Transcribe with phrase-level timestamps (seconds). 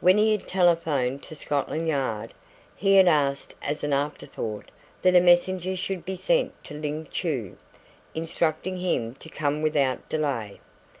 [0.00, 2.34] When he had telephoned to Scotland Yard
[2.74, 7.06] he had asked as an after thought that a messenger should be sent to Ling
[7.12, 7.56] Chu,
[8.12, 10.58] instructing him to come without delay.